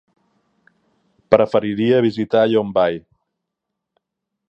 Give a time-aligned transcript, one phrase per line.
[1.35, 3.01] Preferiria visitar Llombai.